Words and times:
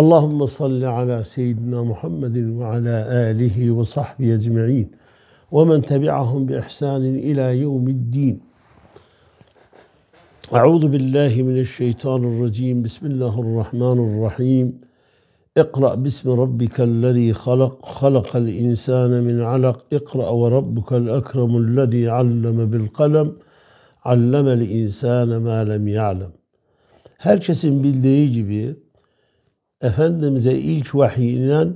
اللهم 0.00 0.46
صل 0.46 0.84
على 0.84 1.22
سيدنا 1.22 1.82
محمد 1.82 2.36
وعلى 2.58 2.96
آله 3.30 3.70
وصحبه 3.70 4.34
أجمعين 4.34 4.88
ومن 5.52 5.82
تبعهم 5.82 6.46
بإحسان 6.46 7.04
إلى 7.28 7.58
يوم 7.64 7.88
الدين. 7.88 8.36
أعوذ 10.54 10.84
بالله 10.88 11.32
من 11.48 11.56
الشيطان 11.66 12.20
الرجيم. 12.24 12.82
بسم 12.82 13.06
الله 13.06 13.34
الرحمن 13.44 13.98
الرحيم. 14.08 14.66
اقرأ 15.56 15.94
باسم 15.94 16.26
ربك 16.42 16.80
الذي 16.80 17.32
خلق 17.32 17.74
خلق 17.98 18.36
الإنسان 18.36 19.12
من 19.24 19.40
علق. 19.40 19.78
اقرأ 19.92 20.28
وربك 20.28 20.92
الأكرم 20.92 21.52
الذي 21.56 22.08
علم 22.08 22.58
بالقلم. 22.70 23.28
علم 24.04 24.46
الإنسان 24.58 25.28
ما 25.36 25.64
لم 25.64 25.88
يعلم. 25.88 26.32
Herkesin 27.18 27.84
bildiği 27.84 28.32
gibi 28.32 28.76
Efendimiz'e 29.86 30.52
ilk 30.52 30.94
vahiy 30.94 31.34
inen 31.36 31.74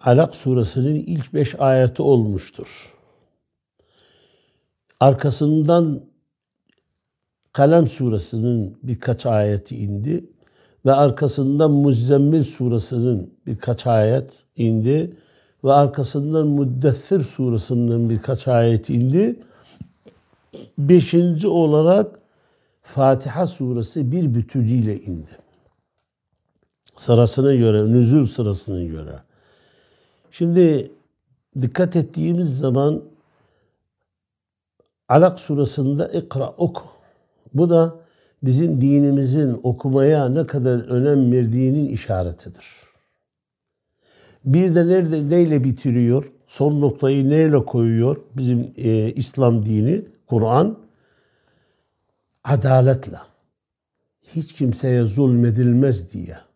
Alak 0.00 0.36
suresinin 0.36 1.04
ilk 1.06 1.34
beş 1.34 1.60
ayeti 1.60 2.02
olmuştur. 2.02 2.94
Arkasından 5.00 6.00
Kalem 7.52 7.86
suresinin 7.86 8.78
birkaç 8.82 9.26
ayeti 9.26 9.76
indi 9.76 10.24
ve 10.86 10.92
arkasından 10.92 11.70
Muzzemmil 11.70 12.44
suresinin 12.44 13.34
birkaç 13.46 13.86
ayet 13.86 14.44
indi 14.56 15.16
ve 15.64 15.72
arkasından 15.72 16.46
Muddessir 16.46 17.20
suresinin 17.20 18.10
birkaç 18.10 18.48
ayet 18.48 18.90
indi. 18.90 19.40
Beşinci 20.78 21.48
olarak 21.48 22.20
Fatiha 22.82 23.46
suresi 23.46 24.12
bir 24.12 24.34
bütünüyle 24.34 25.00
indi 25.00 25.47
sırasına 26.98 27.54
göre, 27.54 27.92
nüzul 27.92 28.26
sırasına 28.26 28.82
göre. 28.82 29.14
Şimdi 30.30 30.90
dikkat 31.60 31.96
ettiğimiz 31.96 32.58
zaman 32.58 33.02
Alak 35.08 35.40
surasında 35.40 36.08
ikra 36.08 36.48
oku. 36.48 36.82
Bu 37.54 37.70
da 37.70 37.96
bizim 38.42 38.80
dinimizin 38.80 39.60
okumaya 39.62 40.28
ne 40.28 40.46
kadar 40.46 40.78
önem 40.78 41.32
verdiğinin 41.32 41.88
işaretidir. 41.88 42.66
Bir 44.44 44.74
de 44.74 44.86
nerede 44.86 45.28
neyle 45.28 45.64
bitiriyor? 45.64 46.32
Son 46.46 46.80
noktayı 46.80 47.28
neyle 47.28 47.64
koyuyor? 47.64 48.16
Bizim 48.36 48.72
e, 48.76 49.12
İslam 49.12 49.64
dini, 49.64 50.04
Kur'an 50.26 50.78
adaletle. 52.44 53.16
Hiç 54.22 54.52
kimseye 54.52 55.02
zulmedilmez 55.02 56.12
diye. 56.12 56.47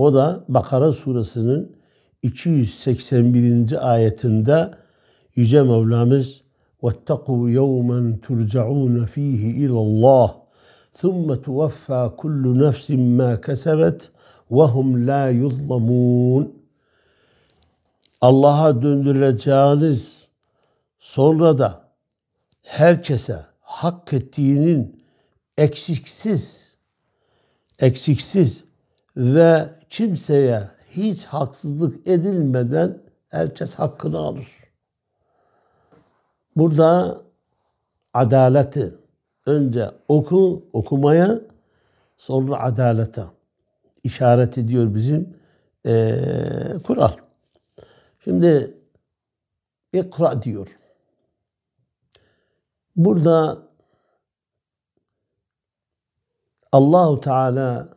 O 0.00 0.14
da 0.14 0.44
Bakara 0.48 0.92
suresinin 0.92 1.76
281. 2.22 3.92
ayetinde 3.92 4.70
Yüce 5.36 5.62
Mevlamız 5.62 6.46
وَاتَّقُوا 6.82 7.50
يَوْمًا 7.60 8.00
تُرْجَعُونَ 8.26 8.96
ف۪يهِ 9.14 9.42
اِلَى 9.62 9.78
اللّٰهِ 9.86 10.30
ثُمَّ 11.00 11.26
تُوَفَّى 11.46 12.02
كُلُّ 12.20 12.44
نَفْسٍ 12.64 12.86
مَا 13.18 13.32
كَسَبَتْ 13.46 14.00
وَهُمْ 14.56 14.88
لَا 15.08 15.24
يُظْلَمُونَ 15.42 16.44
Allah'a 18.20 18.82
döndürüleceğiniz 18.82 20.28
sonra 20.98 21.58
da 21.58 21.88
herkese 22.62 23.44
hak 23.60 24.12
ettiğinin 24.12 25.02
eksiksiz 25.58 26.76
eksiksiz 27.78 28.64
ve 29.17 29.69
kimseye 29.89 30.67
hiç 30.89 31.25
haksızlık 31.25 32.07
edilmeden 32.07 33.01
herkes 33.29 33.75
hakkını 33.75 34.17
alır. 34.17 34.47
Burada 36.55 37.21
adaleti 38.13 38.93
önce 39.45 39.91
oku, 40.07 40.65
okumaya 40.73 41.39
sonra 42.15 42.59
adalete 42.63 43.23
işaret 44.03 44.57
ediyor 44.57 44.95
bizim 44.95 45.37
e, 45.85 46.15
Kur'an. 46.87 47.13
Şimdi 48.23 48.77
ikra 49.93 50.41
diyor. 50.41 50.77
Burada 52.95 53.57
Allahu 56.71 57.19
Teala 57.19 57.89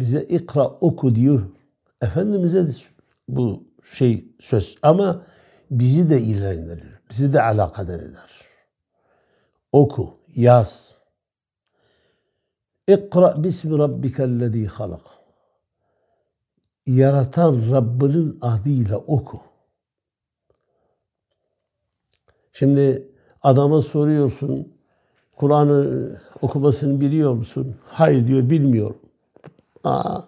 bize 0.00 0.22
ikra 0.22 0.66
oku 0.68 1.14
diyor. 1.14 1.42
Efendimiz'e 2.02 2.66
de 2.66 2.70
bu 3.28 3.64
şey 3.92 4.28
söz 4.40 4.76
ama 4.82 5.24
bizi 5.70 6.10
de 6.10 6.20
ilgilendirir. 6.20 7.00
Bizi 7.10 7.32
de 7.32 7.42
alakadar 7.42 8.00
eder. 8.00 8.30
Oku, 9.72 10.18
yaz. 10.36 10.98
İkra 12.88 13.44
bismi 13.44 13.78
rabbikellezî 13.78 14.66
halak. 14.66 15.06
Yaratan 16.86 17.70
Rabbinin 17.70 18.38
adıyla 18.40 18.98
oku. 18.98 19.40
Şimdi 22.52 23.12
adama 23.42 23.80
soruyorsun, 23.80 24.72
Kur'an'ı 25.36 26.10
okumasını 26.42 27.00
biliyor 27.00 27.34
musun? 27.34 27.76
Hayır 27.84 28.26
diyor, 28.26 28.50
bilmiyorum. 28.50 29.07
Aa. 29.88 30.22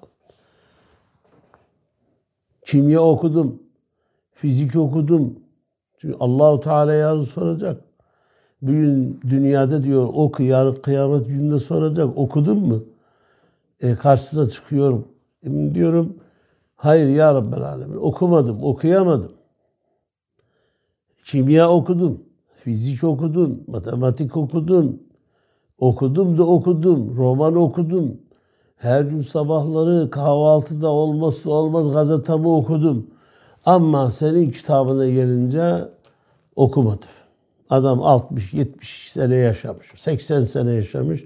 Kimya 2.67 3.01
okudum. 3.01 3.63
Fizik 4.33 4.77
okudum. 4.77 5.39
Çünkü 5.99 6.17
Allahu 6.21 6.61
Teala 6.61 6.93
yarın 6.93 7.23
soracak. 7.23 7.85
Bugün 8.63 9.21
dünyada 9.31 9.85
diyor 9.85 10.09
oku 10.13 10.43
yarın 10.43 10.75
kıyamet 10.75 11.27
gününde 11.27 11.59
soracak. 11.59 12.19
Okudun 12.19 12.59
mu? 12.59 12.85
E, 13.81 13.95
karşısına 13.95 14.49
çıkıyorum. 14.51 15.09
E, 15.43 15.75
diyorum 15.75 16.17
hayır 16.77 17.09
ya 17.09 17.35
Rabbel 17.35 17.63
Alemin 17.63 17.97
okumadım, 17.97 18.63
okuyamadım. 18.63 19.33
Kimya 21.25 21.71
okudum, 21.71 22.25
fizik 22.65 23.05
okudum, 23.05 23.65
matematik 23.67 24.37
okudum. 24.37 25.03
Okudum 25.79 26.39
da 26.39 26.47
okudum, 26.47 27.17
roman 27.17 27.57
okudum, 27.57 28.21
her 28.81 29.03
gün 29.03 29.23
sabahları 29.23 30.11
kahvaltıda 30.11 30.89
olmazsa 30.89 31.51
olmaz 31.51 31.93
gazetamı 31.93 32.57
okudum. 32.57 33.07
Ama 33.67 34.11
senin 34.11 34.51
kitabına 34.51 35.09
gelince 35.09 35.89
okumadım. 36.57 37.09
Adam 37.71 37.99
60-70 37.99 39.13
sene 39.13 39.35
yaşamış, 39.35 39.87
80 39.97 40.41
sene 40.41 40.73
yaşamış. 40.73 41.25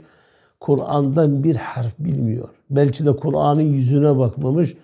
Kur'an'dan 0.60 1.44
bir 1.44 1.56
harf 1.56 1.98
bilmiyor. 1.98 2.48
Belki 2.70 3.06
de 3.06 3.16
Kur'an'ın 3.16 3.60
yüzüne 3.60 4.18
bakmamış 4.18 4.74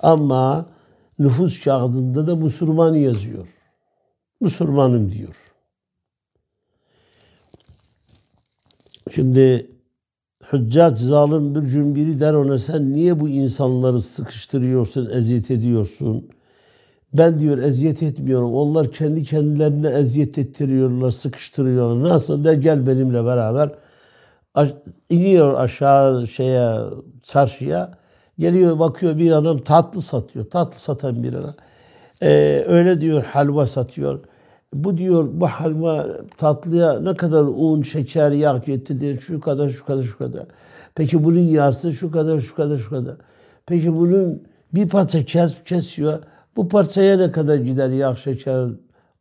ama 0.00 0.66
nüfus 1.18 1.64
kağıdında 1.64 2.26
da 2.26 2.36
Müslüman 2.36 2.94
yazıyor. 2.94 3.48
Müslümanım 4.40 5.12
diyor. 5.12 5.36
Şimdi 9.14 9.70
Hüccac 10.52 10.96
zalim 10.96 11.54
bir 11.54 11.60
gün 11.60 11.94
biri 11.94 12.20
der 12.20 12.34
ona 12.34 12.58
sen 12.58 12.92
niye 12.92 13.20
bu 13.20 13.28
insanları 13.28 14.02
sıkıştırıyorsun, 14.02 15.10
eziyet 15.10 15.50
ediyorsun? 15.50 16.28
Ben 17.12 17.38
diyor 17.38 17.58
eziyet 17.58 18.02
etmiyorum. 18.02 18.54
Onlar 18.54 18.92
kendi 18.92 19.24
kendilerine 19.24 19.88
eziyet 19.88 20.38
ettiriyorlar, 20.38 21.10
sıkıştırıyorlar. 21.10 22.08
Nasıl 22.08 22.44
der 22.44 22.52
gel 22.52 22.86
benimle 22.86 23.24
beraber. 23.24 23.70
iniyor 25.08 25.54
aşağı 25.54 26.26
şeye 26.26 26.76
çarşıya. 27.22 27.98
Geliyor 28.38 28.78
bakıyor 28.78 29.18
bir 29.18 29.32
adam 29.32 29.58
tatlı 29.58 30.02
satıyor. 30.02 30.50
Tatlı 30.50 30.80
satan 30.80 31.22
bir 31.22 31.34
adam. 31.34 31.54
Ee, 32.22 32.64
öyle 32.68 33.00
diyor 33.00 33.24
halva 33.24 33.66
satıyor. 33.66 34.20
Bu 34.74 34.98
diyor 34.98 35.28
bu 35.32 35.46
halva 35.46 36.06
tatlıya 36.36 37.00
ne 37.00 37.16
kadar 37.16 37.42
un, 37.42 37.82
şeker, 37.82 38.30
yağ 38.30 38.58
getirir 38.58 39.20
şu 39.20 39.40
kadar 39.40 39.68
şu 39.68 39.84
kadar 39.84 40.02
şu 40.02 40.18
kadar. 40.18 40.46
Peki 40.94 41.24
bunun 41.24 41.40
yağsı 41.40 41.92
şu 41.92 42.10
kadar 42.10 42.40
şu 42.40 42.54
kadar 42.54 42.78
şu 42.78 42.90
kadar. 42.90 43.16
Peki 43.66 43.94
bunun 43.94 44.42
bir 44.74 44.88
parça 44.88 45.24
kes, 45.24 45.64
kesiyor. 45.64 46.18
Bu 46.56 46.68
parçaya 46.68 47.16
ne 47.16 47.30
kadar 47.30 47.56
gider 47.56 47.90
yağ, 47.90 48.16
şeker, 48.16 48.68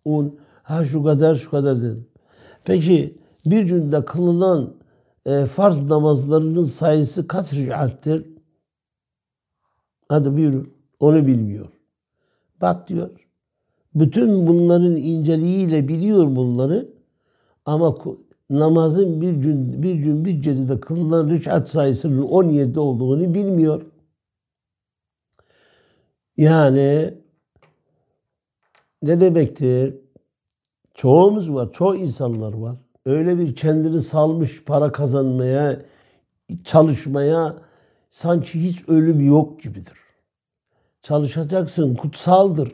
un? 0.06 0.40
Ha 0.64 0.86
şu 0.86 1.04
kadar 1.04 1.36
şu 1.36 1.52
kadar 1.52 1.78
dedim. 1.78 2.08
Peki 2.66 3.18
bir 3.46 3.62
günde 3.62 4.06
kılınan 4.06 4.74
e, 5.26 5.46
farz 5.46 5.84
namazlarının 5.90 6.64
sayısı 6.64 7.28
kaç 7.28 7.54
ricattir? 7.54 8.26
Hadi 10.10 10.34
buyurun. 10.38 10.74
Onu 11.00 11.28
bilmiyor. 11.28 11.66
Bak 12.62 12.88
diyor. 12.88 13.10
Bütün 13.96 14.48
bunların 14.48 14.96
inceliğiyle 14.96 15.88
biliyor 15.88 16.36
bunları 16.36 16.90
ama 17.66 17.98
namazın 18.50 19.22
bir 19.22 19.32
gün 19.32 19.84
bir 19.84 19.96
gün 19.96 20.26
bir 20.26 20.34
gecede 20.34 20.80
kılınan 20.80 21.30
rükat 21.30 21.70
sayısının 21.70 22.22
17 22.22 22.80
olduğunu 22.80 23.34
bilmiyor. 23.34 23.82
Yani 26.38 27.14
ne 29.04 29.22
demektir? 29.22 29.96
Çoğumuz 30.94 31.54
var, 31.54 31.72
çoğu 31.72 31.96
insanlar 31.96 32.54
var. 32.54 32.78
Öyle 33.06 33.38
bir 33.40 33.56
kendini 33.56 34.02
salmış 34.02 34.64
para 34.64 34.92
kazanmaya, 34.92 35.82
çalışmaya 36.64 37.56
sanki 38.10 38.64
hiç 38.64 38.90
ölüm 38.90 39.20
yok 39.20 39.64
gibidir. 39.64 40.00
Çalışacaksın, 41.02 41.96
kutsaldır. 41.96 42.72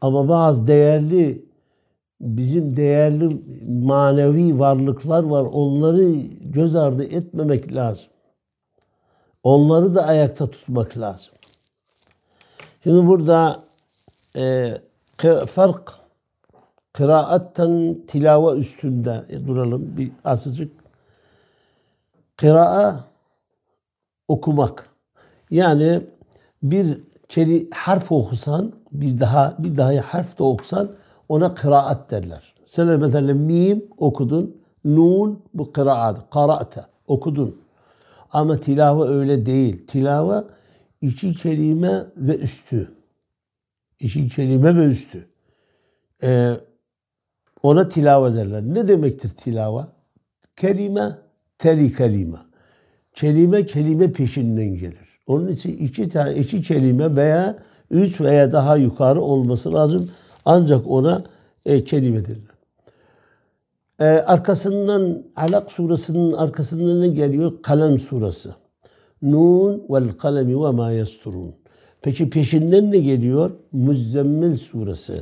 Ama 0.00 0.28
bazı 0.28 0.66
değerli, 0.66 1.44
bizim 2.20 2.76
değerli 2.76 3.40
manevi 3.68 4.58
varlıklar 4.58 5.24
var. 5.24 5.44
Onları 5.52 6.10
göz 6.40 6.74
ardı 6.74 7.04
etmemek 7.04 7.74
lazım. 7.74 8.10
Onları 9.42 9.94
da 9.94 10.06
ayakta 10.06 10.50
tutmak 10.50 10.98
lazım. 10.98 11.32
Şimdi 12.82 13.06
burada 13.06 13.64
e, 14.36 14.74
fark 15.46 15.92
kıraatten 16.92 17.98
tilave 18.06 18.58
üstünde 18.58 19.24
e, 19.28 19.46
duralım 19.46 19.96
bir 19.96 20.12
azıcık. 20.24 20.72
Kıraa 22.36 23.04
okumak. 24.28 24.90
Yani 25.50 26.06
bir 26.62 26.98
keli 27.30 27.68
harf 27.70 28.12
okusan 28.12 28.72
bir 28.92 29.20
daha 29.20 29.56
bir 29.58 29.76
daha 29.76 29.92
harf 30.00 30.38
de 30.38 30.42
okusan 30.42 30.92
ona 31.28 31.54
kıraat 31.54 32.10
derler. 32.10 32.54
Sen 32.66 33.00
mesela 33.00 33.34
mim 33.34 33.84
okudun, 33.98 34.56
nun 34.84 35.42
bu 35.54 35.72
kıraat, 35.72 36.30
kara'te 36.30 36.84
okudun. 37.06 37.60
Ama 38.30 38.60
tilava 38.60 39.08
öyle 39.08 39.46
değil. 39.46 39.86
Tilava 39.86 40.44
iki 41.00 41.34
kelime 41.34 42.06
ve 42.16 42.36
üstü. 42.38 42.88
İki 44.00 44.28
kelime 44.28 44.76
ve 44.76 44.84
üstü. 44.84 45.28
Ee, 46.22 46.54
ona 47.62 47.88
tilava 47.88 48.34
derler. 48.34 48.62
Ne 48.62 48.88
demektir 48.88 49.28
tilava? 49.28 49.88
Kelime, 50.56 51.18
teli 51.58 51.96
kelime. 51.96 52.38
Kelime 53.14 53.66
kelime 53.66 54.12
peşinden 54.12 54.78
gelir. 54.78 55.09
Onun 55.30 55.48
için 55.48 55.76
iki 55.76 56.08
tane 56.08 56.34
iki 56.34 56.62
kelime 56.62 57.16
veya 57.16 57.58
üç 57.90 58.20
veya 58.20 58.52
daha 58.52 58.76
yukarı 58.76 59.20
olması 59.20 59.74
lazım. 59.74 60.10
Ancak 60.44 60.86
ona 60.86 61.22
e, 61.64 61.84
kelime 61.84 62.24
derler. 62.24 62.54
Ee, 64.00 64.04
arkasından 64.04 65.22
Alak 65.36 65.72
suresinin 65.72 66.32
arkasından 66.32 67.00
ne 67.00 67.08
geliyor? 67.08 67.52
Kalem 67.62 67.98
suresi. 67.98 68.48
Nun 69.22 69.82
vel 69.90 70.08
kalemi 70.08 70.64
ve 70.64 70.70
ma 70.70 70.92
yasturun. 70.92 71.54
Peki 72.02 72.30
peşinden 72.30 72.92
ne 72.92 72.98
geliyor? 72.98 73.50
Muzzemmil 73.72 74.56
suresi. 74.56 75.14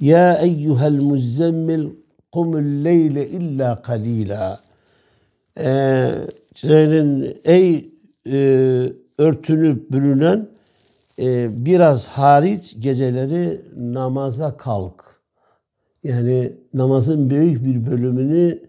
Ya 0.00 0.34
eyyuhel 0.34 1.02
muzzemmil 1.02 1.88
kumul 2.32 2.84
leyle 2.84 3.28
illa 3.28 3.82
kalila. 3.82 4.60
Ee, 5.58 6.12
senin 6.54 7.36
ey 7.44 7.90
e, 8.26 8.92
örtünüp 9.20 9.92
bürünen 9.92 10.48
e, 11.18 11.48
biraz 11.66 12.06
hariç 12.08 12.76
geceleri 12.78 13.60
namaza 13.76 14.56
kalk. 14.56 15.04
Yani 16.04 16.52
namazın 16.74 17.30
büyük 17.30 17.64
bir 17.64 17.86
bölümünü 17.86 18.62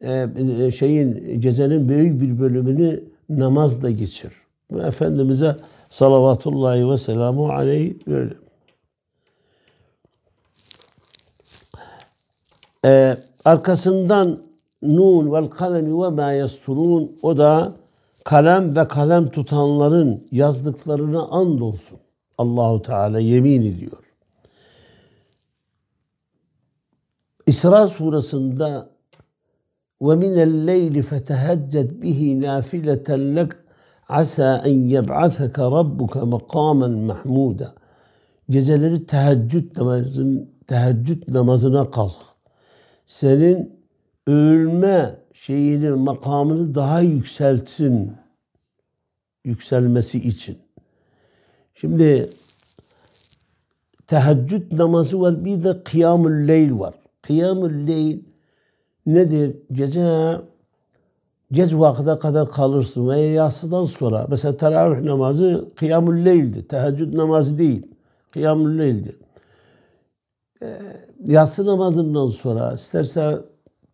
e, 0.00 0.70
şeyin 0.70 1.40
gecenin 1.40 1.88
büyük 1.88 2.20
bir 2.20 2.38
bölümünü 2.38 3.04
namazla 3.28 3.90
geçir. 3.90 4.32
Efendimiz'e 4.76 5.56
salavatullahi 5.88 6.90
ve 6.90 6.98
selamu 6.98 7.48
aleyh 7.48 7.94
böyle. 8.06 8.34
Ee, 12.84 13.16
arkasından 13.44 14.38
nun 14.82 15.32
vel 15.32 15.46
kalemi 15.46 16.02
ve 16.02 16.08
ma 16.08 16.32
yasturun 16.32 17.18
o 17.22 17.36
da 17.36 17.72
kalem 18.28 18.76
ve 18.76 18.88
kalem 18.88 19.30
tutanların 19.30 20.26
yazdıklarına 20.32 21.22
and 21.22 21.60
olsun. 21.60 21.98
Allahu 22.38 22.82
Teala 22.82 23.20
yemin 23.20 23.62
ediyor. 23.62 23.98
İsra 27.46 27.86
surasında 27.86 28.88
ve 30.02 30.14
minel 30.16 30.66
leyli 30.66 31.02
fetehecced 31.02 32.02
bihi 32.02 32.40
nafileten 32.40 33.36
lek 33.36 33.52
asa 34.08 34.62
en 34.64 34.78
yeb'atheke 34.78 35.62
rabbuke 35.62 36.20
makamen 36.20 36.90
mahmuda. 36.90 37.74
Geceleri 38.50 39.06
teheccüd 39.06 39.76
namazın 39.76 40.50
teheccüd 40.66 41.22
namazına 41.34 41.90
kalk. 41.90 42.16
Senin 43.06 43.80
ölme 44.26 45.16
şeyini, 45.40 45.90
makamını 45.90 46.74
daha 46.74 47.00
yükseltsin. 47.00 48.12
Yükselmesi 49.44 50.18
için. 50.18 50.58
Şimdi 51.74 52.30
teheccüd 54.06 54.78
namazı 54.78 55.20
var 55.20 55.44
bir 55.44 55.64
de 55.64 55.82
kıyamul 55.84 56.48
leyl 56.48 56.78
var. 56.78 56.94
Kıyamul 57.22 57.86
leyl 57.86 58.18
nedir? 59.06 59.56
Gece 59.72 60.36
geç 61.52 61.74
vakte 61.74 62.18
kadar 62.18 62.50
kalırsın 62.50 63.08
veya 63.08 63.32
yatsıdan 63.32 63.84
sonra 63.84 64.26
mesela 64.30 64.56
teravih 64.56 65.04
namazı 65.04 65.68
kıyamul 65.76 66.24
leyldi. 66.24 66.68
Teheccüd 66.68 67.14
namazı 67.14 67.58
değil. 67.58 67.86
Kıyamul 68.30 68.78
leyldi. 68.78 69.16
E, 70.62 70.66
yatsı 71.26 71.66
namazından 71.66 72.28
sonra 72.28 72.72
isterse 72.72 73.38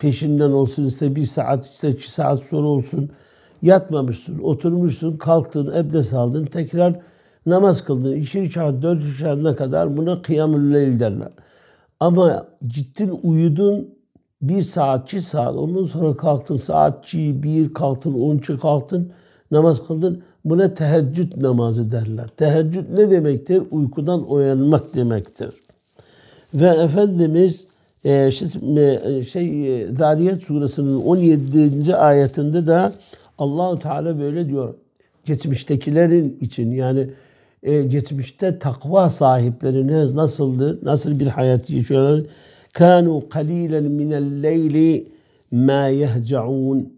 peşinden 0.04 0.50
olsun 0.50 0.84
ister 0.84 1.16
bir 1.16 1.22
saat 1.22 1.70
işte 1.70 1.90
iki 1.90 2.10
saat 2.10 2.42
sonra 2.42 2.66
olsun 2.66 3.10
yatmamışsın, 3.62 4.38
oturmuşsun, 4.38 5.16
kalktın, 5.16 5.74
ebdes 5.76 6.12
aldın, 6.12 6.46
tekrar 6.46 7.00
namaz 7.46 7.84
kıldın. 7.84 8.16
İki 8.16 8.42
rekat, 8.42 8.82
dört 8.82 9.02
rekatına 9.04 9.56
kadar 9.56 9.96
buna 9.96 10.22
kıyamül 10.22 10.74
leyl 10.74 11.00
derler. 11.00 11.28
Ama 12.00 12.46
gittin 12.68 13.20
uyudun 13.22 13.94
bir 14.42 14.62
saat, 14.62 15.12
iki 15.12 15.20
saat, 15.20 15.56
ondan 15.56 15.84
sonra 15.84 16.16
kalktın 16.16 16.56
saatçi, 16.56 17.42
bir 17.42 17.74
kalktın, 17.74 18.14
onçu 18.14 18.58
kalktın, 18.58 19.12
namaz 19.50 19.86
kıldın. 19.86 20.22
Buna 20.44 20.74
teheccüd 20.74 21.42
namazı 21.42 21.90
derler. 21.90 22.28
Teheccüd 22.36 22.98
ne 22.98 23.10
demektir? 23.10 23.62
Uykudan 23.70 24.31
uyanmak 24.31 24.94
demektir. 24.94 25.50
Ve 26.55 26.69
Efendimiz 26.69 27.67
e, 28.05 28.31
şey, 28.31 28.49
şey 29.23 29.82
e, 29.82 29.87
Zariyat 29.89 30.43
suresinin 30.43 31.01
17. 31.01 31.96
ayetinde 31.96 32.67
de 32.67 32.93
Allahu 33.39 33.79
Teala 33.79 34.19
böyle 34.19 34.49
diyor. 34.49 34.75
Geçmiştekilerin 35.25 36.39
için 36.41 36.73
yani 36.73 37.11
e, 37.63 37.82
geçmişte 37.82 38.58
takva 38.58 39.11
sahipleri 39.11 39.87
nasıldı? 40.17 40.79
Nasıl 40.82 41.20
bir 41.20 41.27
hayat 41.27 41.70
yaşıyorlar? 41.70 42.20
Kanu 42.73 43.29
qalilan 43.29 43.84
minel 43.84 44.43
leyli 44.43 45.08
ma 45.53 45.87
yehcaun. 45.87 46.93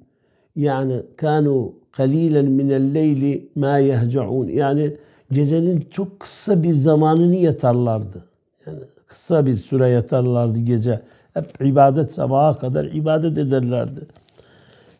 Yani 0.57 1.03
kanu 1.17 1.75
qalilan 1.93 2.45
minel 2.45 2.95
leyli 2.95 3.49
ma 3.55 3.79
yehcaun. 3.79 4.49
Yani 4.49 4.97
gecenin 5.33 5.87
çok 5.91 6.21
kısa 6.21 6.63
bir 6.63 6.75
zamanını 6.75 7.37
yatarlardı. 7.37 8.25
Yani 8.67 8.79
kısa 9.07 9.47
bir 9.47 9.57
süre 9.57 9.89
yatarlardı 9.89 10.61
gece. 10.61 11.01
Hep 11.35 11.61
ibadet 11.61 12.13
sabaha 12.13 12.59
kadar 12.59 12.85
ibadet 12.85 13.39
ederlerdi. 13.39 14.01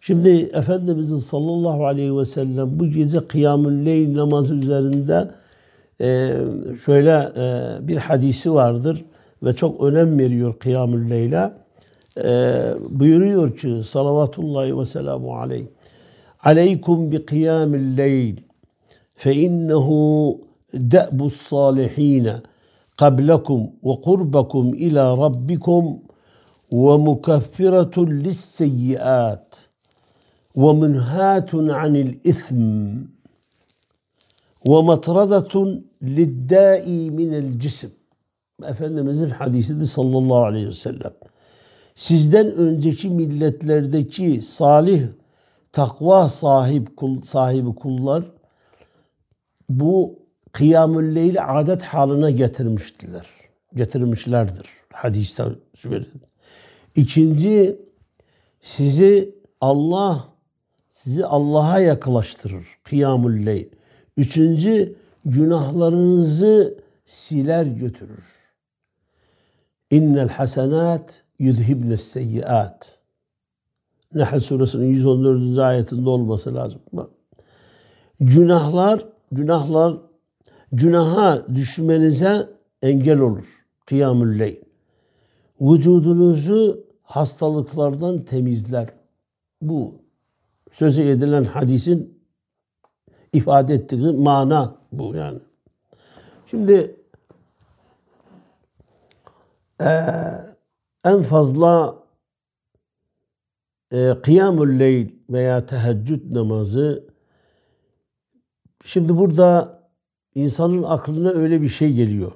Şimdi 0.01 0.29
Efendimizin 0.29 1.17
sallallahu 1.17 1.87
aleyhi 1.87 2.17
ve 2.17 2.25
sellem 2.25 2.81
bu 2.81 2.87
gece 2.87 3.27
kıyamül 3.27 3.87
leyl 3.87 4.17
namazı 4.17 4.55
üzerinde 4.55 5.31
e, 6.01 6.33
şöyle 6.85 7.29
e, 7.37 7.89
bir 7.89 7.97
hadisi 7.97 8.55
vardır 8.55 9.05
ve 9.43 9.53
çok 9.53 9.85
önem 9.85 10.19
veriyor 10.19 10.59
kıyamül 10.59 11.11
leyle. 11.11 11.53
E, 12.25 12.63
buyuruyor 12.91 13.57
ki 13.57 13.81
salavatullahi 13.85 14.79
ve 14.79 14.85
selamu 14.85 15.37
aleyh. 15.37 15.67
Aleykum 16.45 17.13
bi 17.13 17.27
kıyamil 17.27 17.97
leyl 17.97 18.37
fe 19.17 19.35
innehu 19.35 20.41
de'bus 20.75 21.37
salihine 21.37 22.35
rabbikum 25.17 26.01
ve 26.73 26.97
mukaffiratun 26.97 28.11
lisseyyiat 28.11 29.69
ve 30.57 30.73
munhatun 30.73 31.69
anil 31.69 32.15
ithm 32.25 32.97
ve 34.67 34.83
matradatun 34.83 35.87
liddai 36.03 37.11
minel 37.11 37.59
cisim. 37.59 37.91
Efendimizin 38.69 39.31
hadisidir 39.31 39.87
sallallahu 39.87 40.45
aleyhi 40.45 40.69
ve 40.69 40.75
sellem. 40.75 41.13
Sizden 41.95 42.47
önceki 42.55 43.11
milletlerdeki 43.11 44.43
salih 44.43 45.03
takva 45.73 46.29
sahip 46.29 46.97
kul, 46.97 47.21
sahibi 47.23 47.75
kullar 47.75 48.25
bu 49.69 50.26
kıyamül 50.57 51.15
leyli 51.15 51.41
adet 51.41 51.83
haline 51.83 52.33
getirmiştiler. 52.33 53.27
Getirmişlerdir. 53.75 54.67
Hadiste 54.93 55.45
söyledi. 55.79 56.09
İkinci 56.95 57.81
sizi 58.61 59.35
Allah 59.61 60.29
sizi 60.89 61.27
Allah'a 61.27 61.79
yaklaştırır. 61.81 62.67
Kıyamül 62.85 63.47
leyl. 63.47 63.69
Üçüncü 64.17 64.97
günahlarınızı 65.25 66.79
siler 67.05 67.67
götürür. 67.67 68.25
İnnel 69.91 70.29
hasenat 70.29 71.23
yuzhibne 71.39 71.97
seyyiat. 71.97 72.99
Nahl 74.15 74.41
suresinin 74.41 74.87
114. 74.87 75.59
ayetinde 75.59 76.09
olması 76.11 76.55
lazım. 76.55 76.81
Günahlar, 78.21 79.05
günahlar, 79.33 80.06
günaha 80.77 81.47
düşmenize 81.55 82.49
engel 82.83 83.19
olur. 83.19 83.45
Kıyamül 83.87 84.39
leyl. 84.39 84.57
Vücudunuzu 85.61 86.87
hastalıklardan 87.03 88.25
temizler. 88.25 88.89
Bu 89.63 89.95
sözü 90.73 91.03
edilen 91.03 91.45
hadisin 91.45 92.21
ifade 93.33 93.75
ettiği 93.75 94.13
mana 94.13 94.77
bu 94.93 95.15
yani. 95.15 95.41
Şimdi 96.47 96.97
e, 99.81 99.91
en 101.05 101.23
fazla 101.23 101.97
e, 103.93 104.15
kıyamul 104.23 104.79
leyl 104.79 105.09
veya 105.31 105.67
teheccüd 105.67 106.35
namazı 106.35 107.05
şimdi 108.85 109.17
burada 109.17 109.76
insanın 110.37 110.83
aklına 110.83 111.31
öyle 111.31 111.63
bir 111.63 111.69
şey 111.69 111.93
geliyor. 111.93 112.33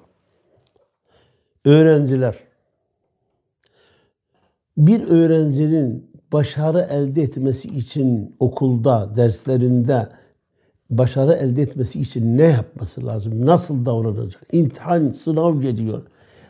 Öğrenciler 1.64 2.34
bir 4.76 5.08
öğrencinin 5.08 6.10
başarı 6.32 6.80
elde 6.90 7.22
etmesi 7.22 7.68
için 7.68 8.36
okulda, 8.38 9.12
derslerinde 9.16 10.08
başarı 10.90 11.32
elde 11.32 11.62
etmesi 11.62 12.00
için 12.00 12.38
ne 12.38 12.44
yapması 12.44 13.06
lazım? 13.06 13.46
Nasıl 13.46 13.84
davranacak? 13.84 14.42
İmtihan, 14.52 15.10
sınav 15.10 15.60
geliyor. 15.60 16.02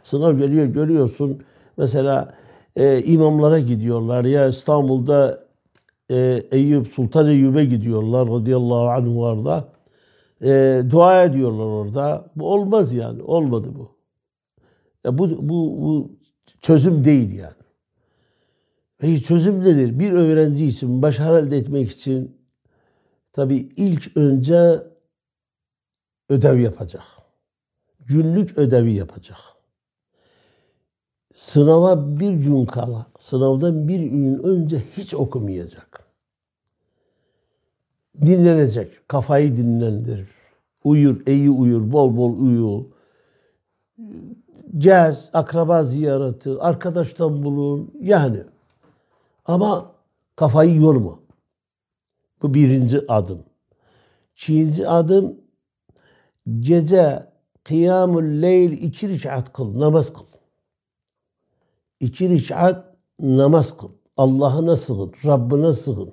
Sınav 0.02 0.38
geliyor, 0.38 0.66
görüyorsun. 0.66 1.42
Mesela 1.76 2.34
e, 2.76 3.02
imamlara 3.02 3.58
gidiyorlar. 3.58 4.24
Ya 4.24 4.46
İstanbul'da 4.46 5.38
e, 6.10 6.42
Eyüp, 6.52 6.88
Sultan 6.88 7.28
Eyüp'e 7.28 7.64
gidiyorlar 7.64 8.28
radıyallahu 8.28 8.88
anh 8.88 9.16
orada. 9.16 9.68
E, 10.44 10.82
dua 10.90 11.24
ediyorlar 11.24 11.64
orada. 11.64 12.30
Bu 12.36 12.52
olmaz 12.52 12.92
yani. 12.92 13.22
Olmadı 13.22 13.68
bu. 13.74 13.90
Ya 15.04 15.18
bu, 15.18 15.48
bu, 15.48 15.82
bu 15.82 16.18
çözüm 16.60 17.04
değil 17.04 17.38
yani. 17.38 17.54
Peki 18.98 19.22
çözüm 19.22 19.60
nedir? 19.60 19.98
Bir 19.98 20.12
öğrenci 20.12 20.66
için 20.66 21.02
başarı 21.02 21.46
elde 21.46 21.56
etmek 21.56 21.90
için 21.90 22.40
tabi 23.32 23.56
ilk 23.56 24.16
önce 24.16 24.76
ödev 26.28 26.58
yapacak. 26.58 27.04
Günlük 28.00 28.58
ödevi 28.58 28.92
yapacak. 28.92 29.38
Sınava 31.34 32.20
bir 32.20 32.32
gün 32.32 32.66
kala, 32.66 33.06
sınavdan 33.18 33.88
bir 33.88 34.00
gün 34.00 34.42
önce 34.42 34.82
hiç 34.96 35.14
okumayacak. 35.14 36.09
Dinlenecek, 38.24 39.08
kafayı 39.08 39.56
dinlendirir. 39.56 40.28
Uyur, 40.84 41.26
iyi 41.26 41.50
uyur, 41.50 41.92
bol 41.92 42.16
bol 42.16 42.38
uyur. 42.38 42.84
Gez, 44.78 45.30
akraba 45.32 45.84
ziyareti, 45.84 46.50
arkadaştan 46.50 47.42
bulun. 47.44 47.94
Yani 48.00 48.42
ama 49.46 49.92
kafayı 50.36 50.80
yorma. 50.80 51.18
Bu 52.42 52.54
birinci 52.54 53.00
adım. 53.08 53.44
İkinci 54.36 54.88
adım 54.88 55.40
gece 56.60 57.26
kıyamul 57.64 58.42
leyl 58.42 58.72
iki 58.72 59.08
rekat 59.08 59.52
kıl, 59.52 59.80
namaz 59.80 60.12
kıl. 60.12 60.24
İki 62.00 62.30
rekat 62.30 62.96
namaz 63.20 63.76
kıl. 63.76 63.88
Allah'ına 64.16 64.76
sığın, 64.76 65.12
Rabbine 65.26 65.72
sığın. 65.72 66.12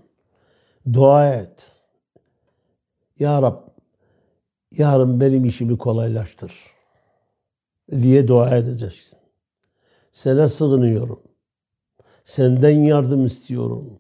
Dua 0.94 1.34
et. 1.34 1.77
Ya 3.20 3.42
Rab, 3.42 3.58
yarın 4.72 5.20
benim 5.20 5.46
işimi 5.46 5.78
kolaylaştır 5.78 6.54
diye 7.92 8.28
dua 8.28 8.58
edeceksin. 8.58 9.20
Sana 10.12 10.48
sığınıyorum. 10.48 11.22
Senden 12.24 12.84
yardım 12.84 13.26
istiyorum. 13.26 14.00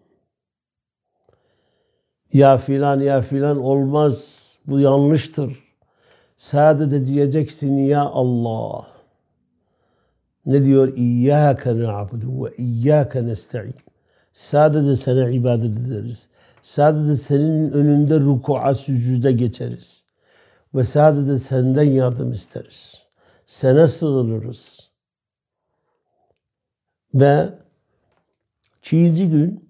Ya 2.34 2.58
filan 2.58 3.00
ya 3.00 3.22
filan 3.22 3.58
olmaz. 3.58 4.48
Bu 4.68 4.80
yanlıştır. 4.80 5.64
Sadece 6.38 7.08
diyeceksin 7.08 7.78
ya 7.78 8.02
Allah. 8.02 8.88
Ne 10.46 10.66
diyor? 10.66 10.94
İyyâke 10.98 11.80
na'budu 11.80 12.46
ve 12.46 12.56
iyyâke 12.58 13.26
nesta'in. 13.26 13.76
Sadece 14.38 14.96
sana 14.96 15.30
ibadet 15.30 15.78
ederiz. 15.78 16.28
Sadece 16.62 17.16
senin 17.16 17.72
önünde 17.72 18.20
ruku'a, 18.20 18.76
sücude 18.76 19.32
geçeriz. 19.32 20.04
Ve 20.76 20.86
sadece 20.86 21.38
senden 21.38 21.84
yardım 21.84 22.32
isteriz. 22.32 22.94
Sana 23.46 23.88
sığınırız. 23.88 24.90
Ve 27.14 27.50
İkinci 28.78 29.30
gün 29.30 29.70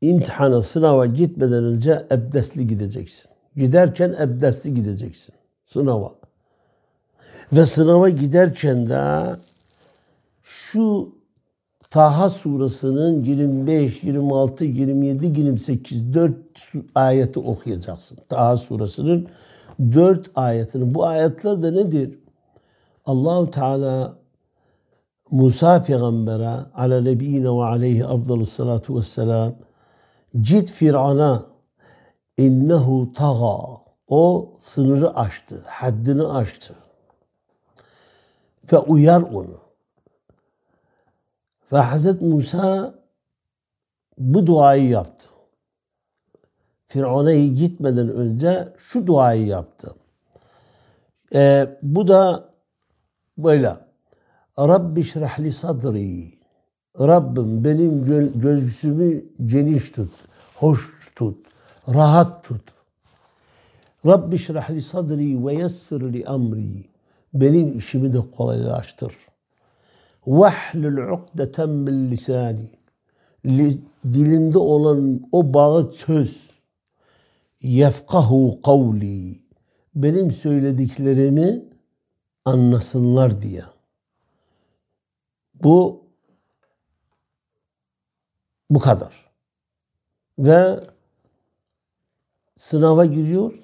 imtihana, 0.00 0.62
sınava 0.62 1.06
gitmeden 1.06 1.64
önce 1.64 2.06
ebdestli 2.10 2.66
gideceksin. 2.66 3.30
Giderken 3.56 4.16
ebdestli 4.20 4.74
gideceksin 4.74 5.34
sınava. 5.64 6.14
Ve 7.52 7.66
sınava 7.66 8.08
giderken 8.08 8.88
de 8.88 9.36
şu 10.42 11.17
Taha 11.90 12.30
suresinin 12.30 13.24
25, 13.24 14.04
26, 14.04 14.64
27, 14.64 15.26
28 15.26 16.14
4 16.14 16.34
ayeti 16.94 17.38
okuyacaksın. 17.38 18.18
Taha 18.28 18.56
suresinin 18.56 19.28
4 19.92 20.30
ayetini. 20.34 20.94
Bu 20.94 21.04
ayetler 21.06 21.62
de 21.62 21.74
nedir? 21.74 22.18
Allahu 23.06 23.50
Teala 23.50 24.14
Musa 25.30 25.82
peygambere 25.82 26.50
ala 26.74 27.00
nebiyine 27.00 27.48
ve 27.48 27.64
aleyhi 27.64 28.06
afdalı 28.06 28.46
salatu 28.46 28.98
vesselam 28.98 29.54
git 30.42 30.70
Firavun'a 30.70 31.42
innehu 32.38 33.12
taga 33.12 33.78
o 34.08 34.54
sınırı 34.58 35.16
aştı, 35.16 35.62
haddini 35.66 36.24
aştı. 36.24 36.74
Ve 38.72 38.78
uyar 38.78 39.22
onu. 39.22 39.67
Ve 41.72 41.78
Hazreti 41.78 42.24
Musa 42.24 42.94
bu 44.18 44.46
duayı 44.46 44.88
yaptı. 44.88 45.28
Firavun'a 46.86 47.34
gitmeden 47.34 48.08
önce 48.08 48.68
şu 48.78 49.06
duayı 49.06 49.46
yaptı. 49.46 49.94
Ee, 51.34 51.78
bu 51.82 52.08
da 52.08 52.48
böyle. 53.38 53.76
Rabbi 54.58 55.04
şrahli 55.04 55.52
sadri. 55.52 56.38
Rabbim 57.00 57.64
benim 57.64 58.04
göğsümü 58.40 59.24
geniş 59.46 59.90
tut, 59.90 60.12
hoş 60.54 61.12
tut, 61.16 61.46
rahat 61.88 62.44
tut. 62.44 62.62
Rabbi 64.06 64.38
şrahli 64.38 64.82
sadri 64.82 65.46
ve 65.46 65.54
yessir 65.54 66.00
li 66.00 66.24
amri. 66.26 66.84
Benim 67.34 67.78
işimi 67.78 68.12
de 68.12 68.18
kolaylaştır. 68.36 69.12
Vahlul 70.28 71.12
ukdeten 71.12 71.70
min 71.70 72.10
lisani. 72.10 72.70
Dilimde 74.12 74.58
olan 74.58 75.28
o 75.32 75.54
bağı 75.54 75.92
çöz. 75.92 76.50
Yefkahu 77.60 78.62
kavli. 78.62 79.42
Benim 79.94 80.30
söylediklerimi 80.30 81.64
anlasınlar 82.44 83.42
diye. 83.42 83.62
Bu 85.54 86.04
bu 88.70 88.78
kadar. 88.78 89.30
Ve 90.38 90.80
sınava 92.56 93.04
giriyor. 93.04 93.54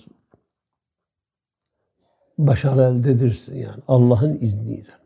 Başarı 2.38 2.82
elde 2.82 3.10
edirsin 3.10 3.56
yani 3.56 3.82
Allah'ın 3.88 4.38
izniyle. 4.40 5.03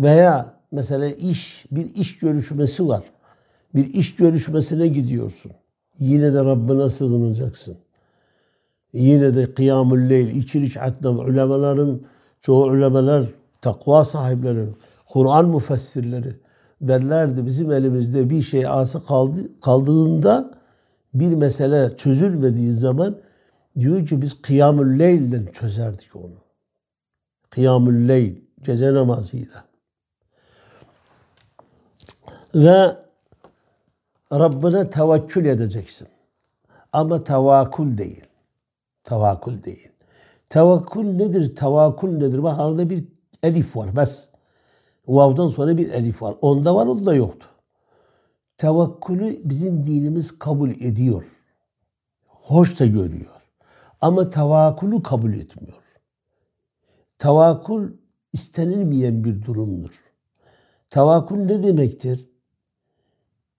Veya 0.00 0.54
mesela 0.72 1.06
iş, 1.06 1.64
bir 1.70 1.94
iş 1.94 2.18
görüşmesi 2.18 2.88
var. 2.88 3.02
Bir 3.74 3.94
iş 3.94 4.16
görüşmesine 4.16 4.86
gidiyorsun. 4.86 5.52
Yine 5.98 6.34
de 6.34 6.44
Rabbine 6.44 6.88
sığınacaksın. 6.88 7.76
Yine 8.92 9.34
de 9.34 9.54
kıyamul 9.54 10.10
leyl, 10.10 10.36
içiriş 10.36 10.76
hatta 10.76 11.10
ulemaların, 11.10 12.00
çoğu 12.40 12.64
ulemalar, 12.64 13.26
takva 13.60 14.04
sahipleri, 14.04 14.68
Kur'an 15.06 15.48
müfessirleri 15.48 16.36
derlerdi 16.80 17.46
bizim 17.46 17.72
elimizde 17.72 18.30
bir 18.30 18.42
şey 18.42 18.66
ası 18.66 19.06
kaldı, 19.06 19.38
kaldığında 19.60 20.50
bir 21.14 21.34
mesele 21.34 21.96
çözülmediği 21.96 22.72
zaman 22.72 23.16
diyor 23.78 24.06
ki 24.06 24.22
biz 24.22 24.42
kıyamul 24.42 24.98
leylden 24.98 25.46
çözerdik 25.46 26.16
onu. 26.16 26.34
Kıyamul 27.50 28.08
leyl, 28.08 28.34
gece 28.62 28.94
namazıyla. 28.94 29.65
Ve 32.56 32.96
Rabbine 34.32 34.90
tevekkül 34.90 35.44
edeceksin. 35.44 36.08
Ama 36.92 37.24
tevakul 37.24 37.98
değil. 37.98 38.24
Tevakul 39.04 39.62
değil. 39.62 39.88
Tevakkul 40.48 41.04
nedir? 41.04 41.56
Tevakkul 41.56 42.08
nedir? 42.08 42.42
Bak 42.42 42.60
arada 42.60 42.90
bir 42.90 43.04
elif 43.42 43.76
var. 43.76 43.96
Bes. 43.96 44.28
Vav'dan 45.06 45.48
sonra 45.48 45.78
bir 45.78 45.90
elif 45.90 46.22
var. 46.22 46.36
Onda 46.42 46.74
var, 46.74 46.86
onda 46.86 47.14
yoktu. 47.14 47.46
Tevakkülü 48.56 49.40
bizim 49.44 49.84
dinimiz 49.84 50.38
kabul 50.38 50.70
ediyor. 50.70 51.24
Hoş 52.26 52.80
da 52.80 52.86
görüyor. 52.86 53.48
Ama 54.00 54.30
tevakkülü 54.30 55.02
kabul 55.02 55.34
etmiyor. 55.34 55.82
Tevakkül 57.18 57.92
istenilmeyen 58.32 59.24
bir 59.24 59.42
durumdur. 59.42 60.02
Tevakkül 60.90 61.36
ne 61.36 61.62
demektir? 61.62 62.35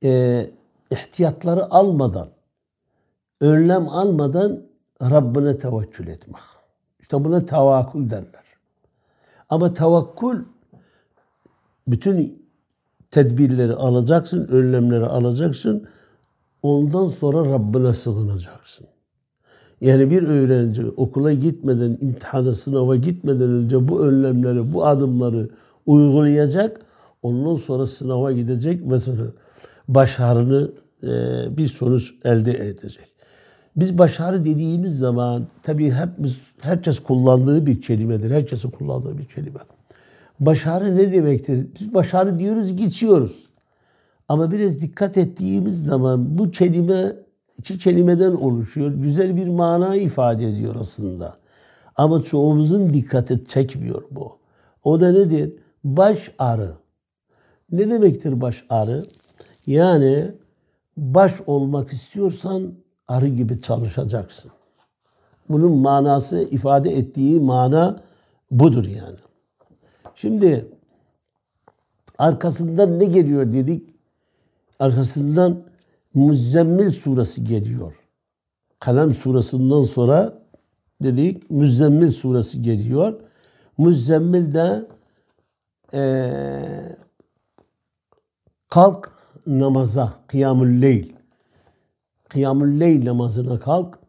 Ee, 0.03 0.49
ihtiyatları 0.91 1.71
almadan, 1.71 2.29
önlem 3.41 3.89
almadan 3.89 4.63
Rabbine 5.01 5.57
tevekkül 5.57 6.07
etmek. 6.07 6.41
İşte 6.99 7.23
buna 7.23 7.45
tevakkül 7.45 8.09
derler. 8.09 8.43
Ama 9.49 9.73
tevakkül 9.73 10.43
bütün 11.87 12.47
tedbirleri 13.11 13.73
alacaksın, 13.73 14.47
önlemleri 14.47 15.05
alacaksın. 15.05 15.87
Ondan 16.61 17.09
sonra 17.09 17.51
Rabbine 17.51 17.93
sığınacaksın. 17.93 18.87
Yani 19.81 20.11
bir 20.11 20.23
öğrenci 20.23 20.85
okula 20.85 21.33
gitmeden, 21.33 21.97
imtihana, 22.01 22.55
sınava 22.55 22.95
gitmeden 22.95 23.49
önce 23.49 23.87
bu 23.87 24.05
önlemleri, 24.05 24.73
bu 24.73 24.85
adımları 24.85 25.49
uygulayacak. 25.85 26.81
Ondan 27.21 27.55
sonra 27.55 27.87
sınava 27.87 28.31
gidecek 28.31 28.89
ve 28.91 28.99
sonra 29.87 29.95
başarını 29.95 30.71
e, 31.03 31.57
bir 31.57 31.67
sonuç 31.67 32.13
elde 32.25 32.51
edecek. 32.51 33.07
Biz 33.75 33.97
başarı 33.97 34.43
dediğimiz 34.43 34.97
zaman 34.97 35.47
tabii 35.63 35.91
hepimiz, 35.91 36.37
herkes 36.61 36.99
kullandığı 36.99 37.65
bir 37.65 37.81
kelimedir. 37.81 38.31
Herkesin 38.31 38.69
kullandığı 38.69 39.17
bir 39.17 39.25
kelime. 39.25 39.59
Başarı 40.39 40.95
ne 40.95 41.11
demektir? 41.11 41.67
Biz 41.79 41.93
başarı 41.93 42.39
diyoruz, 42.39 42.75
geçiyoruz. 42.75 43.47
Ama 44.27 44.51
biraz 44.51 44.81
dikkat 44.81 45.17
ettiğimiz 45.17 45.83
zaman 45.83 46.37
bu 46.37 46.51
kelime 46.51 47.13
iki 47.57 47.77
kelimeden 47.77 48.31
oluşuyor. 48.31 48.91
Güzel 48.91 49.35
bir 49.35 49.47
mana 49.47 49.95
ifade 49.95 50.49
ediyor 50.49 50.75
aslında. 50.79 51.35
Ama 51.95 52.23
çoğumuzun 52.23 52.93
dikkati 52.93 53.45
çekmiyor 53.45 54.03
bu. 54.11 54.37
O 54.83 55.01
da 55.01 55.11
nedir? 55.11 55.53
Baş 55.83 56.31
arı. 56.39 56.71
Ne 57.71 57.89
demektir 57.89 58.41
baş 58.41 58.63
arı? 58.69 59.03
Yani 59.67 60.31
baş 60.97 61.33
olmak 61.47 61.93
istiyorsan 61.93 62.73
arı 63.07 63.27
gibi 63.27 63.61
çalışacaksın. 63.61 64.51
Bunun 65.49 65.71
manası 65.71 66.41
ifade 66.51 66.89
ettiği 66.89 67.39
mana 67.39 68.01
budur 68.51 68.85
yani. 68.85 69.17
Şimdi 70.15 70.67
arkasından 72.17 72.99
ne 72.99 73.05
geliyor 73.05 73.53
dedik? 73.53 73.89
Arkasından 74.79 75.63
Müzzemmil 76.13 76.91
suresi 76.91 77.43
geliyor. 77.43 77.93
Kalem 78.79 79.13
surasından 79.13 79.81
sonra 79.81 80.43
dedik 81.03 81.51
Müzzemmil 81.51 82.11
suresi 82.11 82.61
geliyor. 82.61 83.19
Müzzemmil 83.77 84.53
de 84.53 84.87
ee, 85.93 86.95
kalk 88.69 89.16
namaza, 89.47 90.13
kıyamul 90.27 90.81
leyl. 90.81 91.11
Kıyamul 92.29 92.79
leyl 92.79 93.05
namazına 93.05 93.59
kalk. 93.59 93.99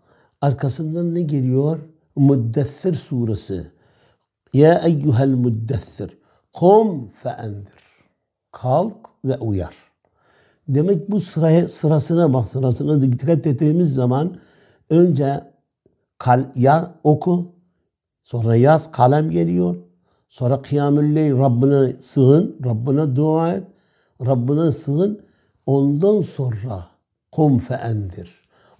Arkasından 0.41 1.15
ne 1.15 1.23
geliyor? 1.23 1.79
Müddessir 2.17 2.95
suresi. 2.95 3.67
Ya 4.55 4.79
eyyuhel 4.79 5.29
müddessir. 5.29 6.19
Kum 6.53 7.09
fe 7.09 7.29
endir. 7.29 7.75
Kalk 8.53 8.97
ve 9.25 9.39
uyar. 9.39 9.75
Demek 10.69 11.11
bu 11.11 11.21
sıraya, 11.21 11.69
sırasına 11.69 12.35
bak 12.35 12.49
sırasına 12.49 13.03
dikkat 13.03 13.47
ettiğimiz 13.47 13.95
zaman 13.95 14.37
önce 14.91 15.45
kal, 16.19 16.45
ya, 16.55 16.95
oku, 17.05 17.53
sonra 18.23 18.57
yaz 18.57 18.93
kalem 18.93 19.31
geliyor. 19.31 19.77
Sonra 20.29 20.63
kıyamülleyl 20.63 21.39
Rabbine 21.39 21.93
sığın, 22.01 22.57
Rabbine 22.65 23.17
dua 23.17 23.53
et, 23.53 23.65
Rabbine 24.27 24.73
sığın. 24.73 25.28
Ondan 25.69 26.21
sonra 26.21 26.87
kum 27.33 27.59
fe 27.59 27.75
endir. 27.75 28.31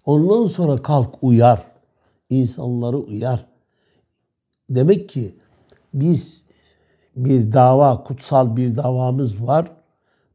Ondan 0.05 0.47
sonra 0.47 0.77
kalk 0.77 1.15
uyar. 1.23 1.65
İnsanları 2.31 2.97
uyar. 2.97 3.47
Demek 4.71 5.09
ki 5.09 5.35
biz 5.95 6.41
bir 7.17 7.53
dava, 7.53 8.05
kutsal 8.05 8.57
bir 8.57 8.77
davamız 8.77 9.43
var 9.47 9.71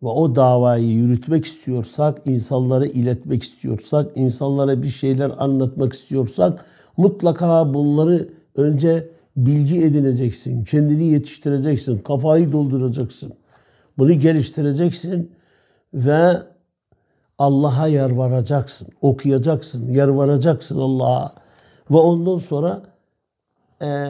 ve 0.03 0.07
o 0.07 0.35
davayı 0.35 0.87
yürütmek 0.87 1.45
istiyorsak, 1.45 2.21
insanlara 2.25 2.85
iletmek 2.85 3.43
istiyorsak, 3.43 4.11
insanlara 4.15 4.81
bir 4.81 4.89
şeyler 4.89 5.31
anlatmak 5.37 5.93
istiyorsak 5.93 6.65
mutlaka 6.97 7.73
bunları 7.73 8.29
önce 8.55 9.09
bilgi 9.37 9.81
edineceksin, 9.81 10.63
kendini 10.63 11.03
yetiştireceksin, 11.03 11.99
kafayı 11.99 12.51
dolduracaksın. 12.51 13.33
Bunu 13.97 14.19
geliştireceksin 14.19 15.31
ve 15.93 16.37
Allah'a 17.37 17.87
yer 17.87 18.11
varacaksın, 18.11 18.87
okuyacaksın, 19.01 19.93
yer 19.93 20.07
varacaksın 20.07 20.79
Allah'a 20.79 21.31
ve 21.91 21.97
ondan 21.97 22.37
sonra 22.37 22.83
e, 23.81 24.07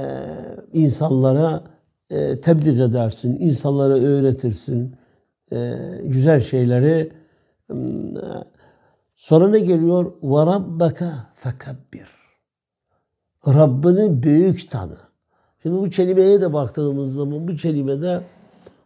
insanlara 0.73 1.63
e, 2.09 2.41
tebliğ 2.41 2.83
edersin, 2.83 3.37
insanlara 3.39 3.93
öğretirsin 3.93 4.95
e, 5.51 5.75
güzel 6.03 6.41
şeyleri. 6.41 7.11
E, 7.71 7.75
sonra 9.15 9.47
ne 9.47 9.59
geliyor? 9.59 10.13
Ve 10.23 10.45
rabbeke. 10.45 11.09
Rabbini 13.47 14.23
büyük 14.23 14.71
tanı. 14.71 14.97
Şimdi 15.63 15.77
bu 15.77 15.89
kelimeye 15.89 16.41
de 16.41 16.53
baktığımız 16.53 17.13
zaman 17.13 17.47
bu 17.47 17.55
kelimede 17.55 18.21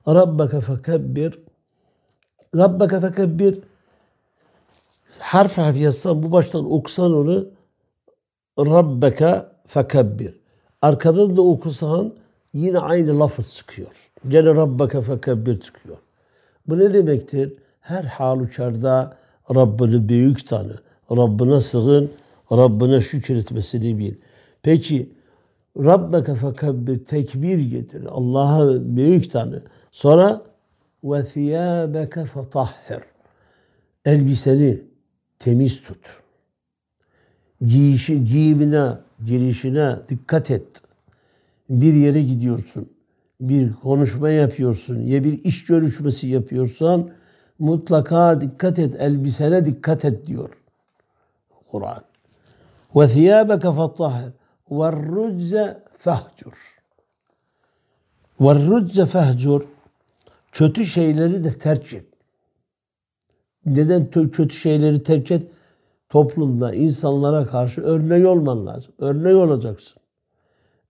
Rabbeke 0.08 0.62
fekebbir 0.62 1.40
Rabbeke 2.58 3.00
fekebbir 3.00 3.60
harf 5.20 5.58
harf 5.58 5.78
yazsan 5.78 6.24
bu 6.24 6.32
baştan 6.32 6.72
okusan 6.72 7.14
onu 7.14 7.48
Rabbeke 8.60 9.46
fekebbir. 9.68 10.34
Arkadan 10.82 11.36
da 11.36 11.42
okusan 11.42 12.14
yine 12.54 12.80
aynı 12.80 13.20
lafız 13.20 13.56
çıkıyor. 13.56 14.10
Gene 14.28 14.56
Rabbeke 14.56 15.02
fekebbir 15.02 15.60
çıkıyor. 15.60 15.98
Bu 16.68 16.80
ne 16.80 16.94
demektir? 16.94 17.54
Her 17.82 18.04
halükarda 18.04 19.18
Rabbini 19.56 20.10
büyük 20.10 20.48
tanı. 20.48 20.76
Rabbine 21.12 21.62
sığın, 21.62 22.12
Rabbine 22.52 23.02
şükretmesini 23.02 23.98
bil. 23.98 24.14
Peki 24.64 25.10
Rabbeke 25.78 26.36
fekebbir 26.36 27.06
tekbir 27.06 27.60
getir. 27.60 28.04
Allah'a 28.12 28.96
büyük 28.96 29.32
tanı. 29.32 29.62
Sonra 29.92 30.42
ve 31.04 31.24
thiyâbeke 31.24 32.26
fetahhir. 32.26 33.04
Elbiseni 34.06 34.82
temiz 35.40 35.84
tut. 35.84 36.20
Giyişi, 37.62 38.26
giyimine, 38.26 38.92
girişine 39.26 39.96
dikkat 40.10 40.52
et. 40.52 40.82
Bir 41.70 41.94
yere 41.94 42.22
gidiyorsun 42.22 42.98
bir 43.42 43.74
konuşma 43.74 44.30
yapıyorsun 44.30 45.00
ya 45.06 45.24
bir 45.24 45.44
iş 45.44 45.66
görüşmesi 45.66 46.28
yapıyorsan 46.28 47.10
mutlaka 47.60 48.42
dikkat 48.42 48.80
et, 48.80 49.02
elbisene 49.02 49.66
dikkat 49.66 50.06
et 50.06 50.28
diyor 50.28 50.50
Kur'an. 51.72 52.04
Ve 52.96 53.08
thiyâbeke 53.08 53.72
fettahir 53.72 54.34
ve 54.72 54.92
rücze 54.92 55.78
fehcur. 55.98 56.78
Ve 58.42 58.56
rücze 58.56 59.06
fehcur 59.06 59.68
kötü 60.58 60.86
şeyleri 60.86 61.44
de 61.44 61.58
terk 61.58 61.94
et. 61.94 62.06
Neden 63.66 64.10
kötü 64.12 64.50
şeyleri 64.50 65.04
terk 65.04 65.32
et? 65.32 65.52
toplumda 66.10 66.74
insanlara 66.74 67.46
karşı 67.46 67.82
örnek 67.82 68.28
olman 68.28 68.66
lazım. 68.66 68.94
Örnek 69.00 69.36
olacaksın. 69.36 70.02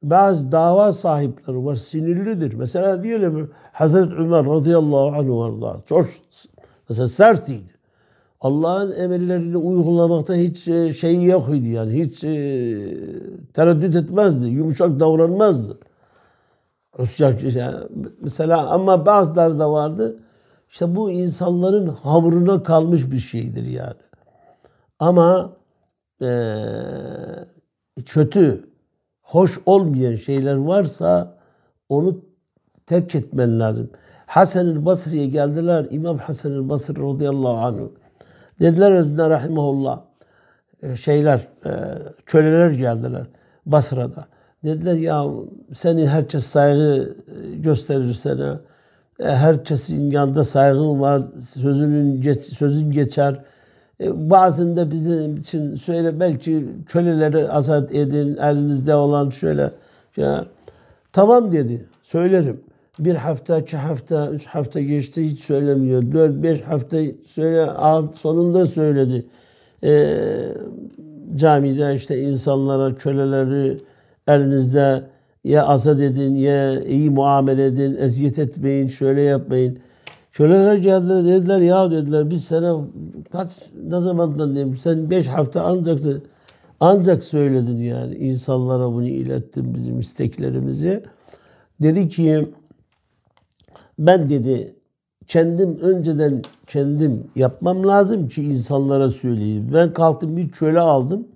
Bazı 0.03 0.51
dava 0.51 0.93
sahipleri 0.93 1.65
var 1.65 1.75
sinirlidir. 1.75 2.53
Mesela 2.53 3.03
diyelim 3.03 3.51
Hazreti 3.71 4.15
Ömer 4.15 4.45
radıyallahu 4.45 5.17
anh 5.19 5.61
var. 5.61 5.77
Çok 5.85 6.05
mesela 6.89 7.07
sertiydi. 7.07 7.71
Allah'ın 8.41 8.91
emirlerini 8.91 9.57
uygulamakta 9.57 10.35
hiç 10.35 10.67
e, 10.67 10.93
şey 10.93 11.23
yok 11.23 11.49
idi 11.49 11.69
yani. 11.69 11.99
Hiç 11.99 12.23
e, 12.23 12.29
tereddüt 13.53 13.95
etmezdi. 13.95 14.47
Yumuşak 14.47 14.99
davranmazdı. 14.99 15.77
Rusya 16.99 17.35
yani 17.55 17.77
mesela 18.21 18.69
ama 18.69 19.05
bazıları 19.05 19.59
da 19.59 19.71
vardı. 19.71 20.19
İşte 20.69 20.95
bu 20.95 21.11
insanların 21.11 21.87
hamuruna 21.87 22.63
kalmış 22.63 23.11
bir 23.11 23.19
şeydir 23.19 23.65
yani. 23.65 23.93
Ama 24.99 25.53
e, 26.21 26.29
kötü, 28.05 28.65
hoş 29.21 29.59
olmayan 29.65 30.15
şeyler 30.15 30.55
varsa 30.55 31.37
onu 31.89 32.17
terk 32.85 33.15
etmen 33.15 33.59
lazım. 33.59 33.89
Hasan-ı 34.25 34.85
Basri'ye 34.85 35.25
geldiler. 35.25 35.87
İmam 35.89 36.17
Hasan-ı 36.17 36.69
Basri 36.69 37.01
radıyallahu 37.01 37.57
anh. 37.57 37.77
Dediler 38.59 38.91
özüne 38.91 39.29
rahimahullah 39.29 40.01
şeyler, 40.95 41.47
köleler 42.25 42.71
geldiler 42.71 43.27
Basra'da. 43.65 44.25
Dediler 44.63 44.93
ya 44.93 45.25
seni 45.73 46.07
herkes 46.07 46.45
saygı 46.45 47.15
gösterir 47.55 48.13
sana. 48.13 48.59
Herkesin 49.21 50.11
yanında 50.11 50.43
saygın 50.43 51.01
var. 51.01 51.21
Sözünün 51.39 52.33
sözün 52.33 52.91
geçer. 52.91 53.43
Bazında 54.03 54.91
bizim 54.91 55.37
için 55.37 55.75
söyle 55.75 56.19
belki 56.19 56.65
köleleri 56.87 57.49
azat 57.49 57.95
edin 57.95 58.37
elinizde 58.37 58.95
olan 58.95 59.29
şöyle 59.29 59.71
ya 60.17 60.45
tamam 61.13 61.51
dedi 61.51 61.85
söylerim. 62.01 62.61
Bir 62.99 63.15
hafta, 63.15 63.59
iki 63.59 63.77
hafta, 63.77 64.29
üç 64.31 64.45
hafta 64.45 64.81
geçti 64.81 65.25
hiç 65.25 65.39
söylemiyor. 65.39 66.11
Dört, 66.11 66.43
beş 66.43 66.61
hafta 66.61 66.97
söyle, 67.25 67.69
sonunda 68.15 68.65
söyledi. 68.65 69.25
Ee, 69.83 70.17
camide 71.35 71.93
işte 71.95 72.21
insanlara, 72.21 72.95
köleleri 72.95 73.77
elinizde 74.27 75.03
ya 75.43 75.65
azat 75.67 76.01
edin, 76.01 76.35
ya 76.35 76.83
iyi 76.83 77.09
muamele 77.09 77.65
edin, 77.65 77.95
eziyet 77.99 78.39
etmeyin, 78.39 78.87
şöyle 78.87 79.21
yapmayın. 79.21 79.77
Köleler 80.31 80.75
geldiler 80.75 81.25
dediler 81.25 81.61
ya 81.61 81.91
dediler 81.91 82.29
biz 82.29 82.43
sana 82.43 82.81
kaç 83.31 83.49
ne 83.89 84.01
zamandan 84.01 84.55
diyeyim 84.55 84.77
sen 84.77 85.09
beş 85.09 85.27
hafta 85.27 85.61
ancak 85.61 85.99
ancak 86.79 87.23
söyledin 87.23 87.77
yani 87.77 88.15
insanlara 88.15 88.87
bunu 88.93 89.07
ilettin 89.07 89.75
bizim 89.75 89.99
isteklerimizi. 89.99 91.03
Dedi 91.81 92.09
ki 92.09 92.49
ben 93.99 94.29
dedi 94.29 94.75
kendim 95.27 95.79
önceden 95.81 96.41
kendim 96.67 97.23
yapmam 97.35 97.87
lazım 97.87 98.27
ki 98.27 98.43
insanlara 98.43 99.09
söyleyeyim. 99.09 99.69
Ben 99.73 99.93
kalktım 99.93 100.37
bir 100.37 100.49
köle 100.49 100.79
aldım 100.79 101.27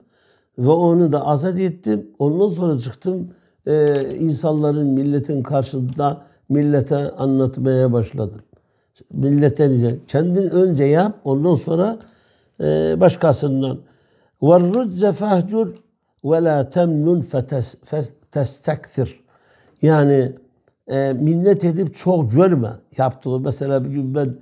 ve 0.58 0.68
onu 0.68 1.12
da 1.12 1.26
azat 1.26 1.58
ettim. 1.58 2.10
Ondan 2.18 2.48
sonra 2.48 2.78
çıktım 2.78 3.30
e, 3.66 4.04
insanların 4.18 4.86
milletin 4.86 5.42
karşısında 5.42 6.22
millete 6.48 7.10
anlatmaya 7.10 7.92
başladım. 7.92 8.40
Millete 9.12 9.70
diyecek. 9.70 10.08
Kendin 10.08 10.50
önce 10.50 10.84
yap 10.84 11.20
ondan 11.24 11.54
sonra 11.54 11.98
e, 12.60 12.64
başkasından. 13.00 13.78
وَالرُّجَّ 14.42 15.12
فَهْجُرْ 15.12 15.68
وَلَا 16.24 16.70
تَمْنُنْ 16.70 17.22
فَتَسْتَكْثِرْ 17.22 19.08
Yani 19.82 20.32
e, 20.88 21.12
minnet 21.12 21.64
edip 21.64 21.96
çok 21.96 22.32
görme 22.32 22.70
yaptığı. 22.96 23.40
Mesela 23.40 23.84
bir 23.84 23.90
gün 23.90 24.14
ben 24.14 24.36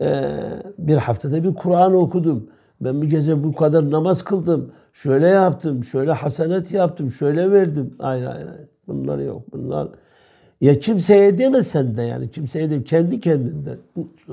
e, 0.00 0.30
bir 0.78 0.96
haftada 0.96 1.44
bir 1.44 1.54
Kur'an 1.54 1.94
okudum. 1.94 2.50
Ben 2.81 3.01
bir 3.01 3.09
gece 3.09 3.43
bu 3.43 3.55
kadar 3.55 3.91
namaz 3.91 4.23
kıldım. 4.23 4.71
Şöyle 4.93 5.27
yaptım, 5.27 5.83
şöyle 5.83 6.11
hasenet 6.11 6.71
yaptım, 6.71 7.11
şöyle 7.11 7.51
verdim. 7.51 7.95
Hayır 7.99 8.25
hayır 8.25 8.47
hayır. 8.47 8.67
Bunlar 8.87 9.19
yok. 9.19 9.41
Bunlar 9.53 9.87
ya 10.61 10.79
kimseye 10.79 11.37
demesen 11.37 11.97
de 11.97 12.01
yani 12.01 12.31
kimseye 12.31 12.69
de 12.69 12.83
kendi 12.83 13.21
kendinden. 13.21 13.77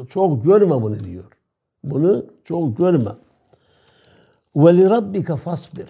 Çok 0.09 0.45
görme 0.45 0.83
bunu 0.83 1.05
diyor. 1.05 1.25
Bunu 1.85 2.27
çok 2.45 2.79
görme. 2.79 3.11
Ve 4.57 4.77
li 4.77 4.91
rabbike 4.91 5.37
fasbir. 5.37 5.87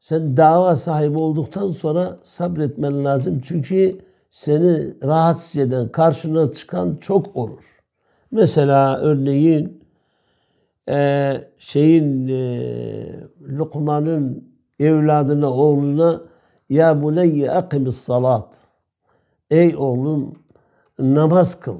Sen 0.00 0.36
dava 0.36 0.76
sahibi 0.76 1.18
olduktan 1.18 1.70
sonra 1.70 2.18
sabretmen 2.22 3.04
lazım. 3.04 3.40
Çünkü 3.44 3.98
seni 4.30 4.94
rahatsız 5.02 5.56
eden, 5.56 5.88
karşına 5.88 6.50
çıkan 6.50 6.96
çok 7.00 7.36
olur. 7.36 7.64
Mesela 8.30 8.98
örneğin 8.98 9.83
e, 10.88 11.34
şeyin 11.58 12.28
e, 12.28 12.36
Lukman'ın 13.58 14.54
evladına, 14.78 15.50
oğluna 15.50 16.20
ya 16.68 17.02
buneyye 17.02 17.50
akimis 17.50 17.96
salat. 17.96 18.58
Ey 19.50 19.76
oğlum 19.76 20.34
namaz 20.98 21.60
kıl. 21.60 21.78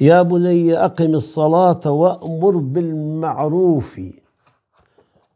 Ya 0.00 0.30
buneyye 0.30 0.78
akimis 0.78 1.24
salate 1.24 1.88
ve 1.88 2.34
emur 2.34 2.74
bil 2.74 2.94
ma'rufi 2.94 4.14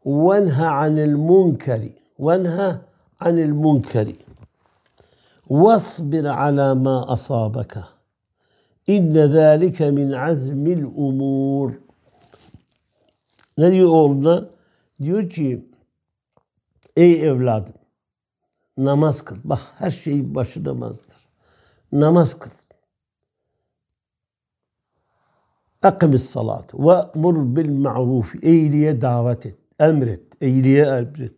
ve 0.05 0.37
enha 0.37 0.71
anil 0.71 1.15
munkeri 1.15 1.93
ve 2.19 2.33
enha 2.33 2.81
anil 3.19 3.53
munkeri. 3.53 4.15
Vasbir 5.49 6.25
ala 6.25 6.75
ma 6.75 7.07
asabaka. 7.07 7.87
İnne 8.87 9.27
zâlike 9.27 9.91
min 9.91 10.11
azmil 10.11 10.83
umur. 10.83 11.73
Ne 13.57 13.71
diyor 13.71 13.89
oğluna? 13.89 14.49
Diyor 15.01 15.29
ki 15.29 15.65
ey 16.95 17.27
evladım 17.27 17.75
namaz 18.77 19.21
kıl. 19.21 19.35
Bak 19.43 19.59
her 19.75 19.91
şeyin 19.91 20.35
başı 20.35 20.63
namazdır. 20.63 21.17
Namaz 21.91 22.39
kıl. 22.39 22.51
Akimis 25.83 26.29
salat 26.29 26.73
ve 26.73 26.95
mur 27.15 27.55
bil 27.55 27.69
ma'ruf. 27.69 28.43
Eğiliğe 28.43 29.01
davet 29.01 29.45
et. 29.45 29.57
Emret. 29.79 30.21
Eğiliğe 30.41 30.85
emret. 30.85 31.33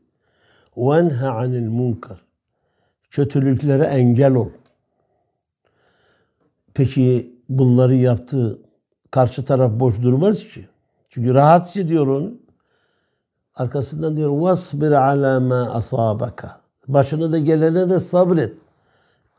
Ve 0.77 0.97
enha 0.97 1.31
anil 1.31 1.69
munkar. 1.69 2.25
Kötülüklere 3.09 3.83
engel 3.83 4.33
ol. 4.33 4.49
Peki 6.73 7.32
bunları 7.57 7.95
yaptığı 7.95 8.59
karşı 9.11 9.45
taraf 9.45 9.71
boş 9.79 10.01
durmaz 10.01 10.43
ki. 10.43 10.67
Çünkü 11.09 11.33
rahatsız 11.33 11.77
ediyor 11.77 12.07
onu. 12.07 12.31
Arkasından 13.55 14.17
diyor 14.17 14.29
vasbir 14.29 14.91
ala 14.91 15.39
ma 15.39 15.71
asabaka. 15.73 16.61
Başına 16.87 17.31
da 17.31 17.39
gelene 17.39 17.89
de 17.89 17.99
sabret. 17.99 18.59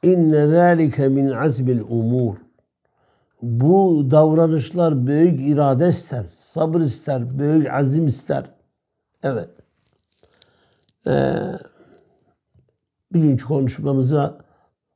İnne 0.03 0.47
zâlike 0.47 1.09
min 1.09 1.29
azmil 1.31 1.81
umur. 1.89 2.37
Bu 3.43 4.07
davranışlar 4.11 5.07
büyük 5.07 5.41
irade 5.41 5.89
ister, 5.89 6.27
sabır 6.39 6.81
ister, 6.81 7.39
büyük 7.39 7.71
azim 7.73 8.07
ister. 8.07 8.45
Evet. 9.23 9.49
Ee, 11.07 11.35
bugünkü 13.15 13.45
konuşmamıza 13.45 14.39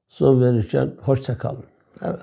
son 0.09 0.41
verirken 0.41 0.93
hoşça 1.03 1.39
kalın. 1.39 1.65
Evet. 2.03 2.21